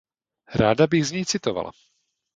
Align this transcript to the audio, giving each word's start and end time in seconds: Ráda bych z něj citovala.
Ráda 0.55 0.87
bych 0.87 1.05
z 1.05 1.11
něj 1.11 1.25
citovala. 1.25 1.71